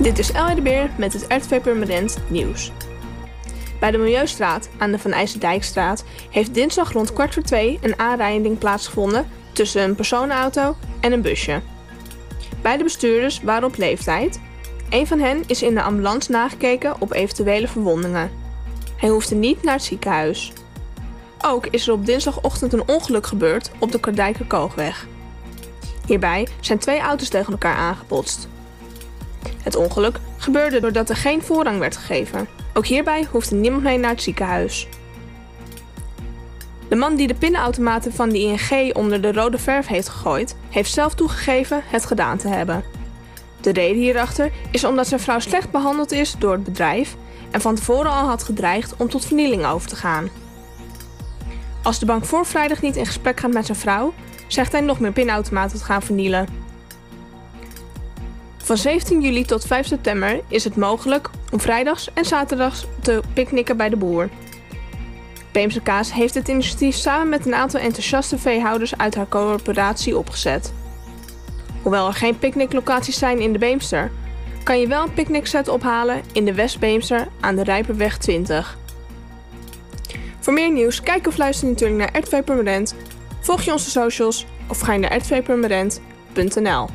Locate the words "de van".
4.90-5.12